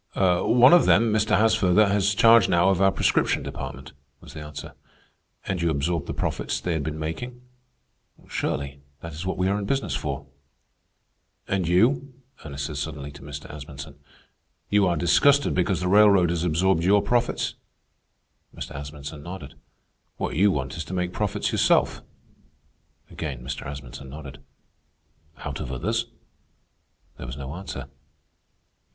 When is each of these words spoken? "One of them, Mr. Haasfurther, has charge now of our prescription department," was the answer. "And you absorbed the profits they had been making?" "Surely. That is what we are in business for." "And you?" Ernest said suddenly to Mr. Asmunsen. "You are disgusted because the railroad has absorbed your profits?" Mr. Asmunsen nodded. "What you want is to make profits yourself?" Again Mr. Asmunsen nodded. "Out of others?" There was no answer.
"One 0.15 0.73
of 0.73 0.87
them, 0.87 1.13
Mr. 1.13 1.37
Haasfurther, 1.37 1.87
has 1.87 2.15
charge 2.15 2.49
now 2.49 2.69
of 2.69 2.81
our 2.81 2.91
prescription 2.91 3.43
department," 3.43 3.91
was 4.19 4.33
the 4.33 4.41
answer. 4.41 4.73
"And 5.45 5.61
you 5.61 5.69
absorbed 5.69 6.07
the 6.07 6.13
profits 6.15 6.59
they 6.59 6.73
had 6.73 6.81
been 6.81 6.97
making?" 6.97 7.39
"Surely. 8.27 8.79
That 9.01 9.13
is 9.13 9.27
what 9.27 9.37
we 9.37 9.47
are 9.47 9.59
in 9.59 9.65
business 9.65 9.93
for." 9.93 10.25
"And 11.47 11.67
you?" 11.67 12.15
Ernest 12.43 12.65
said 12.65 12.77
suddenly 12.77 13.11
to 13.11 13.21
Mr. 13.21 13.45
Asmunsen. 13.53 13.99
"You 14.71 14.87
are 14.87 14.97
disgusted 14.97 15.53
because 15.53 15.81
the 15.81 15.87
railroad 15.87 16.31
has 16.31 16.43
absorbed 16.43 16.83
your 16.83 17.03
profits?" 17.03 17.53
Mr. 18.55 18.71
Asmunsen 18.75 19.21
nodded. 19.21 19.53
"What 20.17 20.35
you 20.35 20.49
want 20.49 20.77
is 20.77 20.85
to 20.85 20.95
make 20.95 21.13
profits 21.13 21.51
yourself?" 21.51 22.01
Again 23.11 23.43
Mr. 23.43 23.67
Asmunsen 23.67 24.09
nodded. 24.09 24.41
"Out 25.37 25.59
of 25.59 25.71
others?" 25.71 26.07
There 27.17 27.27
was 27.27 27.37
no 27.37 27.53
answer. 27.53 27.85